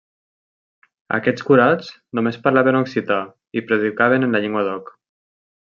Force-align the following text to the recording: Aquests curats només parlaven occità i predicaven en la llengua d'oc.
Aquests 1.17 1.45
curats 1.49 1.91
només 2.19 2.41
parlaven 2.47 2.79
occità 2.81 3.21
i 3.61 3.65
predicaven 3.69 4.29
en 4.29 4.35
la 4.37 4.43
llengua 4.47 4.65
d'oc. 4.71 4.91